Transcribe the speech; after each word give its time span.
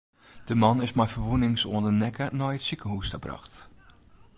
De 0.47 0.55
man 0.61 0.79
is 0.85 0.93
mei 0.97 1.09
ferwûnings 1.13 1.63
oan 1.71 1.85
de 1.87 1.93
nekke 2.01 2.25
nei 2.39 2.55
it 2.57 2.63
sikehûs 2.67 3.09
brocht. 3.23 3.53